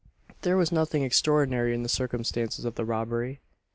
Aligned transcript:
There 0.41 0.57
was 0.57 0.71
nothing 0.71 1.03
extraordinary 1.03 1.75
in 1.75 1.83
the 1.83 1.87
circumstances 1.87 2.65
of 2.65 2.73
the 2.73 2.85
robbery. 2.85 3.39